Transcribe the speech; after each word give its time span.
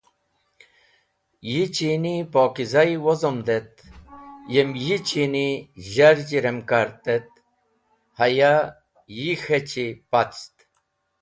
Yi 1.51 1.63
chini 1.75 2.13
pokizayi 2.33 2.95
wozomd 3.05 3.47
et 3.57 3.73
yem 4.53 4.69
yi 4.85 4.97
chini 5.07 5.45
zharzhi 5.93 6.37
rem 6.45 6.59
kart 6.69 7.03
et 7.15 7.29
haya 8.17 8.53
yi 9.17 9.31
k̃hechi 9.41 9.87
pact. 10.11 10.55